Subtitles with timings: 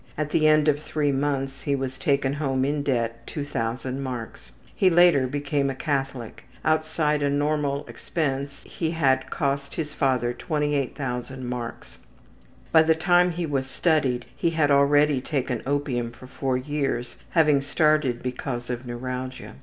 [0.17, 4.51] At the end of three months he was taken home in debt 2000 marks.
[4.75, 6.43] He later became a Catholic.
[6.65, 11.99] Outside of normal expense he had cost his father 28,000 marks.
[12.71, 17.61] By the time he was studied he had already taken opium for four years, having
[17.61, 19.57] started because of neuralgia.